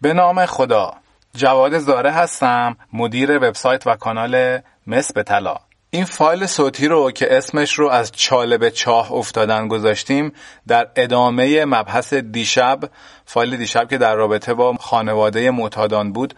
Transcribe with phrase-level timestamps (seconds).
[0.00, 0.94] به نام خدا.
[1.34, 5.56] جواد زاره هستم مدیر وبسایت و کانال مس به طلا.
[5.90, 10.32] این فایل صوتی رو که اسمش رو از چاله به چاه افتادن گذاشتیم
[10.66, 12.80] در ادامه مبحث دیشب
[13.24, 16.34] فایل دیشب که در رابطه با خانواده معتادان بود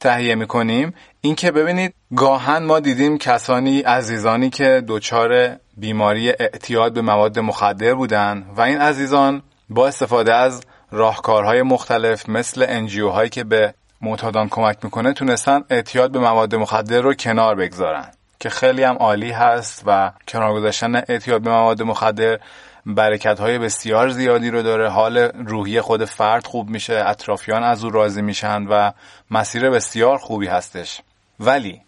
[0.00, 0.94] تهیه می‌کنیم.
[1.20, 7.94] این که ببینید گاهن ما دیدیم کسانی عزیزانی که دچار بیماری اعتیاد به مواد مخدر
[7.94, 14.48] بودن و این عزیزان با استفاده از راهکارهای مختلف مثل انجیو هایی که به معتادان
[14.48, 18.10] کمک می‌کنه تونستن اعتیاد به مواد مخدر رو کنار بگذارن
[18.40, 22.38] که خیلی هم عالی هست و کنار گذاشتن اعتیاد به مواد مخدر
[22.86, 24.88] برکت های بسیار زیادی رو داره.
[24.88, 28.92] حال روحی خود فرد خوب میشه اطرافیان از او راضی میشن و
[29.30, 31.00] مسیر بسیار خوبی هستش.
[31.40, 31.80] ولی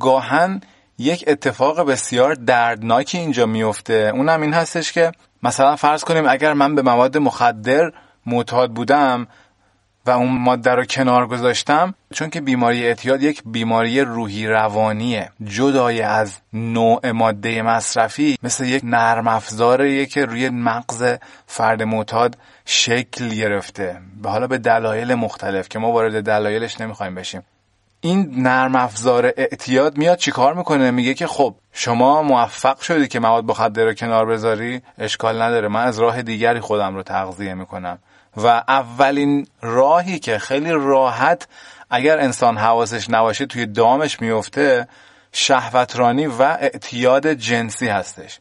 [0.00, 0.60] گاهن
[0.98, 4.10] یک اتفاق بسیار دردناکی اینجا میفته.
[4.14, 5.12] اونم این هستش که
[5.42, 7.92] مثلا فرض کنیم اگر من به مواد مخدر
[8.26, 9.26] معتاد بودم
[10.06, 15.30] و اون ماده رو کنار گذاشتم چون که بیماری اعتیاد یک بیماری روحی روانیه.
[15.44, 21.14] جدای از نوع ماده مصرفی مثل یک نرم افزاریه که روی مغز
[21.46, 23.96] فرد معتاد شکل گرفته.
[24.22, 27.42] به حالا به دلایل مختلف که ما وارد دلایلش نمی‌خوایم بشیم.
[28.00, 33.44] این نرم افزار اعتیاد میاد چیکار می‌کنه؟ میگه که خب شما موفق شدی که مواد
[33.44, 35.68] مخدر رو کنار بذاری اشکال نداره.
[35.68, 37.98] من از راه دیگری خودم رو تغذیه می‌کنم.
[38.36, 41.48] و اولین راهی که خیلی راحت
[41.90, 44.88] اگر انسان حواسش نباشه توی دامش میفته
[45.32, 48.40] شهوترانی و اعتیاد جنسی هستش.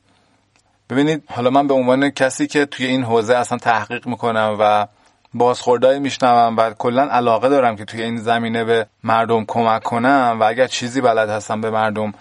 [0.90, 4.88] ببینید حالا من به عنوان کسی که توی این حوزه اصلا تحقیق می‌کنم و
[5.34, 10.44] بازخوردهایی میشنوم و کلا علاقه دارم که توی این زمینه به مردم کمک کنم و
[10.44, 12.14] اگر چیزی بلد هستم به مردم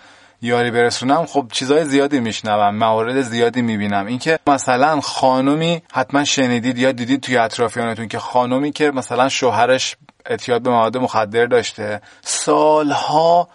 [0.45, 4.07] یاری برسونم خب چیزای زیادی میشنوم موارد زیادی می‌بینم.
[4.07, 10.63] اینکه مثلا خانومی حتما شنیدید یا دیدید توی اطرافیانتون که خانومی که مثلا شوهرش اعتیاد
[10.63, 13.49] به مواد مخدر داشته سالها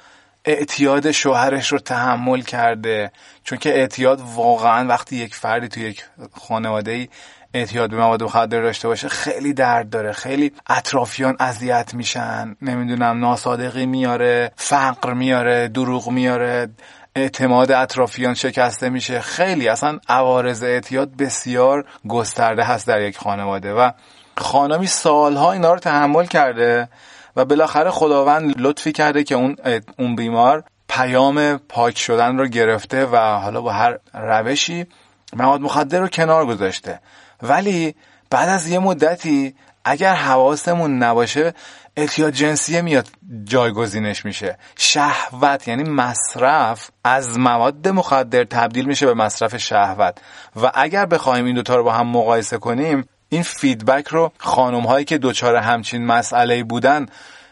[0.46, 3.12] اعتیاد شوهرش رو تحمل کرده.
[3.44, 7.10] چون که اعتیاد واقعا وقتی یک فردی توی یک خانواده
[7.54, 10.12] اعتیاد به مواد مخدر داشته باشه خیلی درد داره.
[10.12, 12.56] خیلی اطرافیان اذیت میشن.
[12.62, 16.70] نمی‌دونم ناسادقی میاره فقر میاره دروغ میاره
[17.16, 19.22] اعتماد اطرافیان شکسته میشه.
[19.22, 23.92] خیلی اصلا عوارض اعتیاد بسیار گسترده هست در یک خانواده و
[24.38, 26.90] خانمی سالها اینا رو تحمل کرده
[27.36, 29.56] و بالاخره خداوند لطفی کرده که اون
[30.00, 34.86] اون بیمار پیام پاک شدن رو گرفته و حالا با هر روشی
[35.34, 37.00] مواد مخدر رو کنار گذاشته.
[37.42, 37.96] ولی
[38.30, 39.56] بعد از یه مدتی
[39.86, 41.54] اگر حواسمون نباشه
[41.98, 43.08] اعتیاد جنسی میاد
[43.44, 44.58] جایگزینش میشه.
[44.78, 50.18] شهوت یعنی مصرف از مواد مخدر تبدیل میشه به مصرف شهوت.
[50.62, 55.06] و اگر بخوایم این دوتا رو با هم مقایسه کنیم این فیدبک رو خانم هایی
[55.06, 57.06] که دوچار همچین مسئله بودن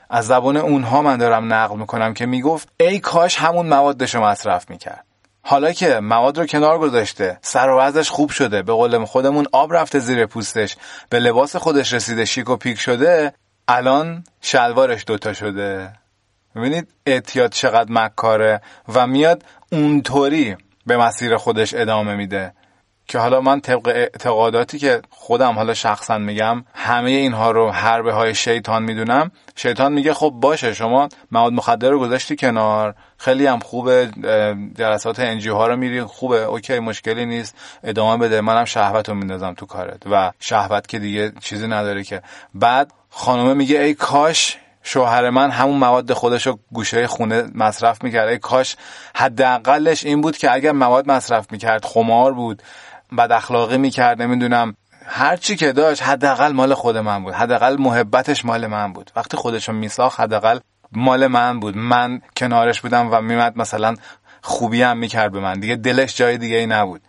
[0.09, 4.69] از زبان اونها من دارم نقل می‌کنم که می‌گفت ای کاش همون موادش رو مصرف
[4.69, 5.05] می‌کرد.
[5.47, 9.73] حالا که مواد رو کنار گذاشته سر و وضعش خوب شده به قول خودمون آب
[9.73, 10.77] رفته زیر پوستش
[11.09, 13.33] به لباس خودش رسیده شیک و پیک شده
[13.67, 15.93] الان شلوارش دوتا شده.
[16.55, 18.61] ببینید اعتیاد چقدر مکاره
[18.93, 22.53] و میاد اونطوری به مسیر خودش ادامه میده.
[23.07, 28.35] که حالا من طبق اعتقاداتی که خودم حالا شخصا میگم همه اینها رو حربه های
[28.35, 29.31] شیطان می‌دونم.
[29.55, 32.95] شیطان میگه خب باشه شما مواد مخدر رو گذاشتی کنار.
[33.17, 34.09] خیلی هم خوبه
[34.77, 36.03] جلسات انجی ها رو میری.
[36.03, 37.55] خوبه اوکی مشکلی نیست.
[37.83, 38.41] ادامه بده.
[38.41, 40.07] منم شهوت رو میندازم تو کارت.
[40.11, 42.21] و شهوت که دیگه چیزی نداره که.
[42.53, 48.27] بعد خانومه میگه ای کاش شوهر من همون مواد خودش رو گوشه خونه مصرف می‌کرد.
[48.27, 48.75] ای کاش
[49.15, 52.63] حداقلش این بود که اگر مواد مصرف می‌کرد خمار بود.
[53.17, 54.75] بد اخلاقی می‌کرد نمی‌دونم.
[55.05, 57.33] هر چی که داشت حداقل مال خود من بود.
[57.33, 59.11] حداقل محبتش مال من بود.
[59.15, 60.59] وقتی خودشو میساخت حداقل
[60.91, 61.77] مال من بود.
[61.77, 63.95] من کنارش بودم و میمد مثلا
[64.41, 65.59] خوبی هم می‌کرد به من.
[65.59, 67.01] دیگه دلش جای دیگه ای نبود.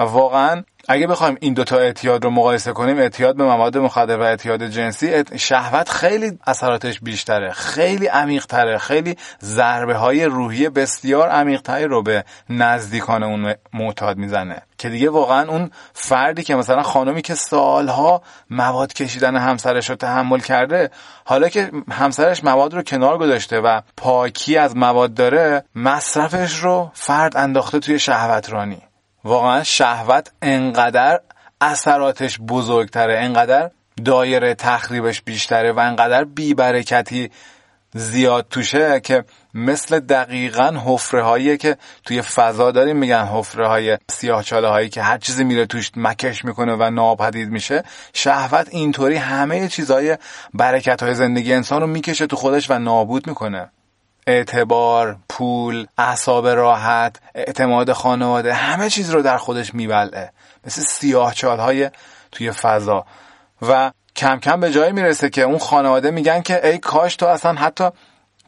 [0.00, 4.22] و واقعا اگه بخوایم این دوتا اعتیاد رو مقایسه کنیم اعتیاد به مواد مخدر و
[4.22, 12.02] اعتیاد جنسی شهوت خیلی اثراتش بیشتره خیلی عمیقتره خیلی ضربه های روحی بسیار عمیقتری رو
[12.02, 14.62] به نزدیکان اون معتاد می‌زنه.
[14.78, 20.40] که دیگه واقعا اون فردی که مثلا خانمی که سالها مواد کشیدن همسرش رو تحمل
[20.40, 20.90] کرده
[21.24, 27.36] حالا که همسرش مواد رو کنار گذاشته و پاکی از مواد داره مصرفش رو فرد
[27.36, 28.82] انداخته توی شهوترانی.
[29.24, 31.20] واقعا شهوت انقدر
[31.60, 33.70] اثراتش بزرگتره انقدر
[34.04, 37.30] دایره تخریبش بیشتره و انقدر بیبرکتی
[37.94, 39.24] زیاد توشه که
[39.54, 45.02] مثل دقیقا حفره هایی که توی فضا داریم میگن حفره های سیاه چاله هایی که
[45.02, 47.84] هر چیزی میره توش مکش می‌کنه و ناپدید میشه.
[48.12, 50.18] شهوت اینطوری همه چیزهای
[50.54, 53.70] برکت های زندگی انسان رو می‌کشه تو خودش و نابود می‌کنه.
[54.26, 60.32] اعتبار، پول، اعصاب راحت، اعتماد خانواده همه چیز رو در خودش میبلعه.
[60.66, 61.90] مثل سیاه های
[62.32, 63.06] توی فضا.
[63.68, 67.52] و کم کم به جایی می‌رسه که اون خانواده میگن که ای کاش تو اصلا
[67.52, 67.88] حتی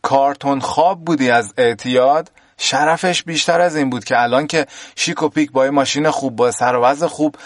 [0.03, 2.31] کارتون خواب بودی از اعتیاد.
[2.59, 4.67] شرفش بیشتر از این بود که الان که
[4.97, 7.37] شیک و پیک با ماشین خوب با سر و خوب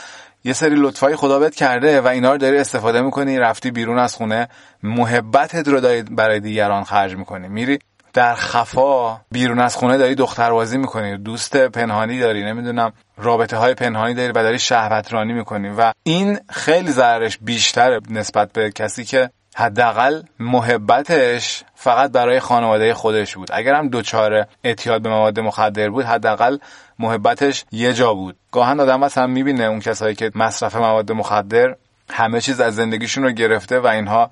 [0.44, 4.14] یه سری لطفای خدا بهت کرده و اینا رو داری استفاده می‌کنی رفتی بیرون از
[4.14, 4.48] خونه
[4.82, 7.48] محبتت رو داری برای دیگران خرج می‌کنی.
[7.48, 7.78] میری
[8.16, 14.14] در خفا بیرون از خونه داری دختربازی می‌کنی دوست پنهانی داری نمی‌دونم رابطه های پنهانی
[14.14, 20.22] داری و داری شهوترانی می‌کنی و این خیلی ضررش بیشتره نسبت به کسی که حداقل
[20.38, 23.48] محبتش فقط برای خانواده خودش بود.
[23.52, 26.58] اگر هم دوچار اعتیاد به مواد مخدر بود حداقل
[26.98, 28.36] محبتش یه جا بود.
[28.52, 31.74] گاهن آدم مثلا می‌بینه اون کسایی که مصرف مواد مخدر
[32.10, 34.30] همه چیز از زندگیشون رو گرفته و اینها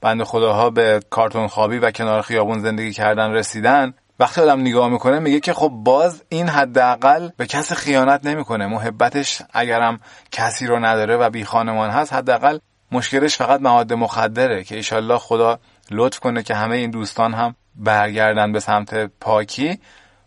[0.00, 5.18] بند خداها به کارتون خوابی و کنار خیابون زندگی کردن رسیدن وقتی آدم نگاه می‌کنه
[5.18, 8.66] میگه که خب باز این حداقل به کسی خیانت نمی‌کنه.
[8.66, 10.00] محبتش اگرم
[10.30, 12.58] کسی رو نداره و بی خانمان هست حداقل
[12.92, 15.58] مشکلش فقط مواد مخدره که ایشالله خدا
[15.90, 19.80] لطف کنه که همه این دوستان هم برگردن به سمت پاکی.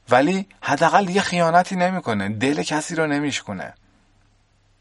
[0.10, 2.30] ولی حداقل یه خیانتی نمی‌کنه.
[2.30, 3.74] دل کسی رو نمیشکنه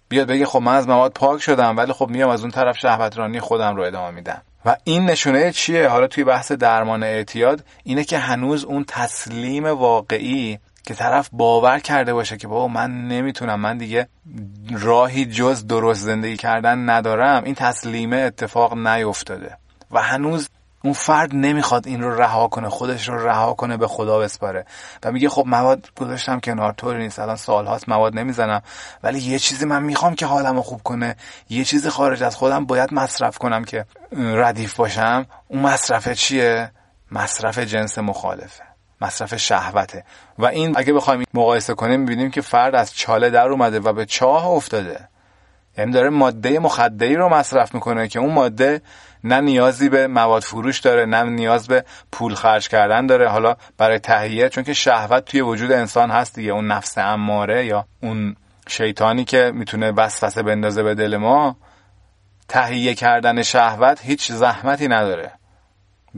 [0.08, 3.40] بیاد بگه خب من از مواد پاک شدم ولی خب میام از اون طرف شهوترانی
[3.40, 4.42] خودم رو ادامه میدم.
[4.64, 10.58] و این نشونه چیه؟ حالا توی بحث درمان اعتیاد اینه که هنوز اون تسلیم واقعی
[10.86, 14.08] که طرف باور کرده باشه که بابا من نمی‌تونم من دیگه
[14.70, 19.56] راهی جز درست زندگی کردن ندارم این تسلیمه اتفاق نیفتاده.
[19.90, 20.48] و هنوز
[20.84, 24.66] اون فرد نمی‌خواد این رو رها کنه خودش رو رها کنه به خدا بسپاره.
[25.04, 27.18] و میگه خب مواد گذاشتم کنار طوری نیست.
[27.18, 28.62] الان سالهاست مواد نمی‌زنم.
[29.02, 31.16] ولی یه چیزی من می‌خوام که حالم رو خوب کنه.
[31.50, 35.26] یه چیزی خارج از خودم باید مصرف کنم که ردیف باشم.
[35.48, 36.70] اون مصرف چیه؟
[37.12, 38.64] مصرف جنس مخالفه.
[39.00, 40.04] مصرف شهوته.
[40.38, 44.06] و این اگه بخوایم مقایسه کنیم می‌بینیم که فرد از چاله در اومده و به
[44.06, 45.09] چاه افتاده.
[45.80, 48.82] یعنی داره ماده مخدری رو مصرف می‌کنه که اون ماده
[49.24, 53.28] نه نیازی به مواد فروش داره نه نیاز به پول خرج کردن داره.
[53.28, 56.50] حالا برای تهیه چون که شهوت توی وجود انسان هست دیگه.
[56.50, 58.36] اون نفس اماره یا اون
[58.68, 61.56] شیطانی که می‌تونه وسوسه بندازه به دل ما
[62.48, 65.39] تهیه کردن شهوت هیچ زحمتی نداره.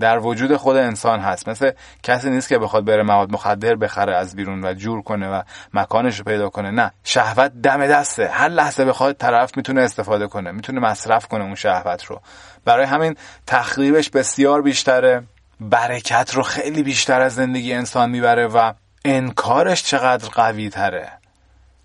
[0.00, 1.48] در وجود خود انسان هست.
[1.48, 1.70] مثل
[2.02, 5.42] کسی نیست که بخواد بره مواد مخدر بخره از بیرون و جور کنه و
[5.74, 6.70] مکانش رو پیدا کنه.
[6.70, 8.28] نه شهوت دم دسته.
[8.28, 12.20] هر لحظه بخواد طرف می‌تونه استفاده کنه می‌تونه مصرف کنه اون شهوت رو.
[12.64, 13.16] برای همین
[13.46, 15.22] تخریبش بسیار بیشتره
[15.60, 18.72] برکت رو خیلی بیشتر از زندگی انسان می‌بره و
[19.04, 21.08] انکارش چقدر قوی تره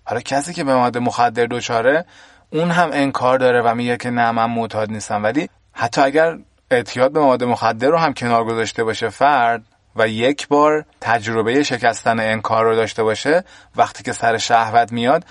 [0.04, 2.04] حالا کسی که به مواد مخدر دچاره
[2.52, 5.22] اون هم انکار داره و میگه که نه من معتاد نیستم.
[5.22, 6.38] ولی حتی اگر
[6.70, 9.62] اعتیاد به مواد مخدر رو هم کنار گذاشته باشه فرد
[9.96, 13.44] و یک بار تجربه شکستن انکار رو داشته باشه
[13.76, 15.24] وقتی که سر شهوت میاد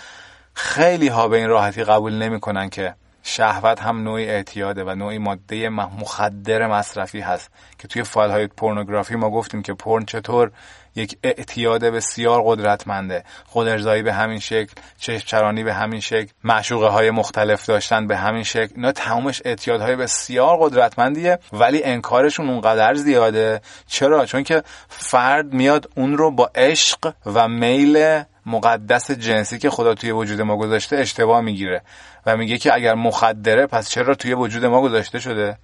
[0.54, 5.70] خیلی ها به این راحتی قبول نمی‌کنن که شهوت هم نوعی اعتیاده و نوعی ماده
[5.70, 10.52] مخدر مصرفی هست که توی فایل های پورنوگرافی ما گفتیم که پرن چطور
[10.98, 13.24] یک اعتیاد بسیار قدرتمنده.
[13.46, 18.44] خود ارزایی به همین شکل چشم به همین شکل معشوقه های مختلف داشتن به همین
[18.44, 18.74] شکل.
[18.76, 23.62] اینا تمامش اعتیادهای بسیار قدرتمندیه ولی انکارشون اونقدر زیاده.
[23.88, 29.94] چرا؟ چون که فرد میاد اون رو با عشق و میل مقدس جنسی که خدا
[29.94, 31.82] توی وجود ما گذاشته اشتباه می‌گیره
[32.26, 35.58] و میگه که اگر مخدره پس چرا توی وجود ما گذاشته شده؟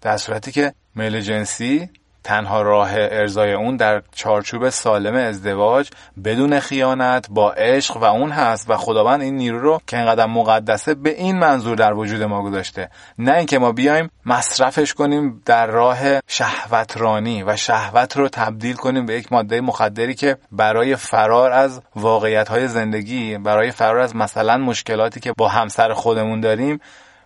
[0.00, 1.90] در صورتی که میل جنسی
[2.28, 5.90] تنها راه ارزای اون در چارچوب سالم ازدواج
[6.24, 10.94] بدون خیانت با عشق و اون هست و خداوند این نیرو رو که اینقدر مقدسه
[10.94, 12.90] به این منظور در وجود ما گذاشته.
[13.18, 19.14] نه اینکه ما بیایم مصرفش کنیم در راه شهوترانی و شهوت رو تبدیل کنیم به
[19.14, 25.20] یک ماده مخدری که برای فرار از واقعیت های زندگی برای فرار از مثلا مشکلاتی
[25.20, 26.80] که با همسر خودمون داریم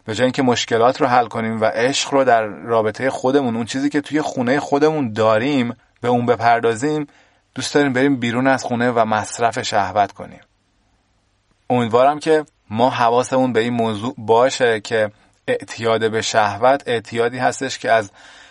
[0.05, 3.89] به جای اینکه مشکلات رو حل کنیم و عشق رو در رابطه خودمون اون چیزی
[3.89, 7.07] که توی خونه خودمون داریم به اون بپردازیم
[7.55, 10.41] دوست داریم بریم بیرون از خونه و مصرف شهوت کنیم.
[11.71, 15.11] امیدوارم که ما حواسمون به این موضوع باشه که
[15.49, 18.11] اعتیاد به شهوت اعتیادی هستش که از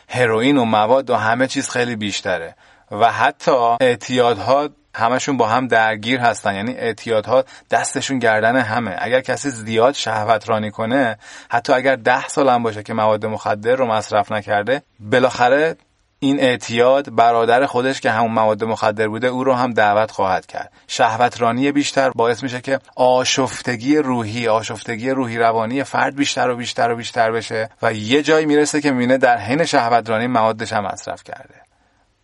[0.09, 2.55] هروئین و مواد و همه چیز خیلی بیشتره
[2.91, 6.55] و حتی اعتیادها همشون با هم درگیر هستن.
[6.55, 8.95] یعنی اعتیادها دستشون گردن همه.
[8.99, 11.17] اگر کسی زیاد شهوت رانی کنه
[11.49, 15.75] حتی اگر ده سال هم باشه که مواد مخدر رو مصرف نکرده بالاخره
[16.23, 20.71] این اعتیاد برادر خودش که همون مواد مخدر بوده او رو هم دعوت خواهد کرد.
[20.87, 26.95] شهوترانی بیشتر باعث میشه که آشفتگی روحی آشفتگی روحی روانی فرد بیشتر و بیشتر و
[26.95, 31.55] بیشتر بشه و یه جایی می‌رسه که می‌بینه در حین شهوترانی موادش هم مصرف کرده.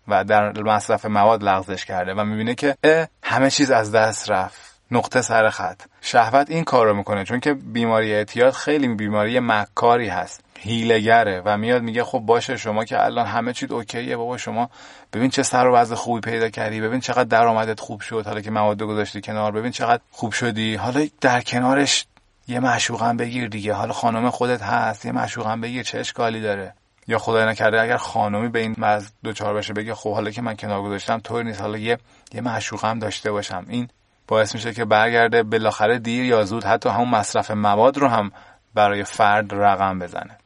[0.07, 2.77] و در مصرف مواد لغزش کرده و می‌بینه که
[3.23, 4.67] همه چیز از دست رفت.
[4.91, 5.81] نقطه سر خط.
[6.01, 10.43] شهوت این کار رو می‌کنه چون که بیماری اعتیاد خیلی بیماری مکاری هست.
[10.59, 14.69] هیلگره و میاد میگه خب باشه شما که الان همه چیز اوکیه بابا شما
[15.13, 18.51] ببین چه سر و وضع خوبی پیدا کردی ببین چقدر درآمدت خوب شد حالا که
[18.51, 20.75] مواد گذاشتی کنار ببین چقدر خوب شدی.
[20.75, 22.05] حالا در کنارش
[22.47, 23.73] یه معشوقم بگیر دیگه.
[23.73, 26.73] حالا خانم خودت هست یه معشوقم بگیر چه اشکالی داره؟
[27.07, 30.55] یا خدای نکرده اگر خانمی به این مرز دوچار بشه بگه خب حالا که من
[30.55, 31.97] کنار گذاشتم طور نیست حالا یه
[32.33, 33.65] یه معشوقم داشته باشم.
[33.69, 33.89] این
[34.27, 38.31] باعث میشه که برگرده بالاخره دیر یا زود حتی همون مصرف مواد رو هم
[38.73, 40.37] برای فرد رقم بزنه.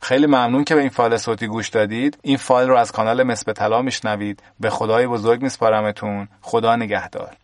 [0.00, 2.18] خیلی ممنون که به این فایل صوتی گوش دادید.
[2.22, 4.42] این فایل رو از کانال مصب طلا میشنوید.
[4.60, 6.28] به خدای بزرگ میسپارمتون.
[6.40, 7.36] خدا نگهدار.